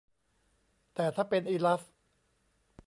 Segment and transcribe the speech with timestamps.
[0.95, 1.81] แต่ถ้าเป็นอิลัส